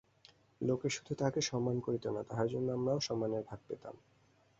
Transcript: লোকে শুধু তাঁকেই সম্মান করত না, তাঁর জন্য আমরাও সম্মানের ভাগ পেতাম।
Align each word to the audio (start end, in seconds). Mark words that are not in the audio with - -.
লোকে 0.61 0.87
শুধু 0.89 1.11
তাঁকেই 1.15 1.41
সম্মান 1.41 1.77
করত 1.79 2.03
না, 2.07 2.21
তাঁর 2.23 2.45
জন্য 2.47 2.67
আমরাও 2.71 2.99
সম্মানের 2.99 3.43
ভাগ 3.43 3.59
পেতাম। 3.67 3.95